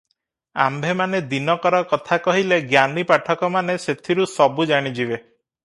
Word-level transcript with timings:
ଆମ୍ଭେମାନେ 0.63 1.19
ଦିନକର 1.33 1.81
କଥା 1.91 2.19
କହିଲେ 2.29 2.59
ଜ୍ଞାନୀ 2.73 3.05
ପାଠକମାନେ 3.13 3.77
ସେଥିରୁ 3.87 4.29
ସବୁ 4.35 4.71
ଜାଣିଯିବେ। 4.75 5.17